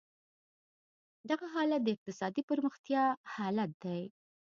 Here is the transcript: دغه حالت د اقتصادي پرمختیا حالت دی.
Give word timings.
دغه 1.29 1.45
حالت 1.55 1.81
د 1.83 1.87
اقتصادي 1.95 2.41
پرمختیا 2.49 3.03
حالت 3.35 3.71
دی. 3.83 4.01